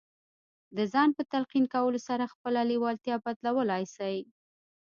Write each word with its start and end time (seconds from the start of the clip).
د 0.77 0.79
ځان 0.93 1.09
په 1.17 1.21
تلقين 1.31 1.65
کولو 1.73 1.99
سره 2.07 2.31
خپله 2.33 2.61
لېوالتیا 2.69 3.15
بدلولای 3.25 3.83
شئ. 3.95 4.17